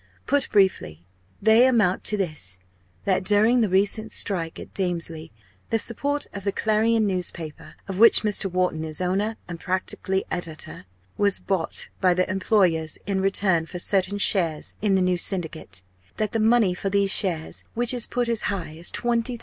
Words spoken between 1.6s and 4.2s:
amount to this: that during the recent